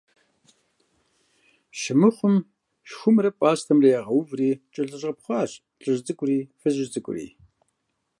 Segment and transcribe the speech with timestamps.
[1.79, 2.35] Щымыхъум–
[2.89, 7.27] шхумрэ пӀастэмрэ ягъэуври кӀэлъыщӀэпхъуащ лӀыжь цӀыкӀури фызыжь цӀыкӀури.